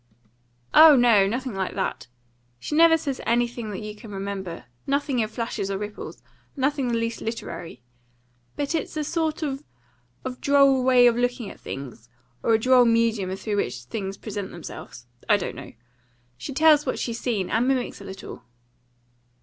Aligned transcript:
"Oh 0.73 0.95
no; 0.95 1.27
nothing 1.27 1.53
like 1.53 1.75
that. 1.75 2.07
She 2.59 2.73
never 2.75 2.97
says 2.97 3.21
anything 3.23 3.69
that 3.69 3.81
you 3.83 3.95
can 3.95 4.09
remember; 4.11 4.65
nothing 4.87 5.19
in 5.19 5.27
flashes 5.27 5.69
or 5.69 5.77
ripples; 5.77 6.23
nothing 6.55 6.87
the 6.87 6.95
least 6.97 7.21
literary. 7.21 7.83
But 8.55 8.73
it's 8.73 8.97
a 8.97 9.03
sort 9.03 9.43
of 9.43 9.63
droll 10.39 10.83
way 10.83 11.05
of 11.05 11.17
looking 11.17 11.51
at 11.51 11.59
things; 11.59 12.09
or 12.41 12.55
a 12.55 12.59
droll 12.59 12.85
medium 12.85 13.35
through 13.35 13.57
which 13.57 13.83
things 13.83 14.17
present 14.17 14.49
themselves. 14.49 15.05
I 15.29 15.37
don't 15.37 15.55
know. 15.55 15.73
She 16.35 16.51
tells 16.51 16.83
what 16.87 16.97
she's 16.97 17.19
seen, 17.19 17.51
and 17.51 17.67
mimics 17.67 18.01
a 18.01 18.03
little." 18.03 18.41